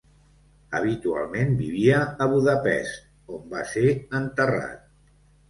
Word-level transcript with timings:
Habitualment 0.77 1.53
vivia 1.59 1.99
a 2.05 2.27
Budapest, 2.31 3.05
on 3.37 3.45
va 3.53 3.63
ser 3.75 3.85
enterrat. 4.23 4.83